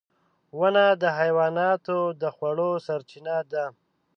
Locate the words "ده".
3.51-3.65